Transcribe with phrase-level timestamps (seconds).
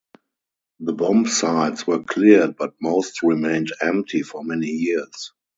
[0.79, 5.31] The bomb sites were cleared but most remained empty for many years.